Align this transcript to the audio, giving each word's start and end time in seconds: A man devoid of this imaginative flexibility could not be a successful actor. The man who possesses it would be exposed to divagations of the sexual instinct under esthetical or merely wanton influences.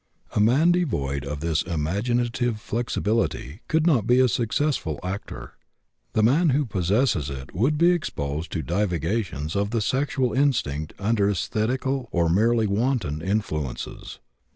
A 0.35 0.39
man 0.39 0.71
devoid 0.71 1.23
of 1.25 1.41
this 1.41 1.61
imaginative 1.61 2.59
flexibility 2.59 3.61
could 3.67 3.85
not 3.85 4.07
be 4.07 4.19
a 4.19 4.27
successful 4.27 4.99
actor. 5.03 5.53
The 6.13 6.23
man 6.23 6.49
who 6.49 6.65
possesses 6.65 7.29
it 7.29 7.53
would 7.53 7.77
be 7.77 7.91
exposed 7.91 8.51
to 8.53 8.63
divagations 8.63 9.55
of 9.55 9.69
the 9.69 9.79
sexual 9.79 10.33
instinct 10.33 10.95
under 10.97 11.29
esthetical 11.29 12.09
or 12.11 12.29
merely 12.29 12.65
wanton 12.65 13.21
influences. 13.21 14.17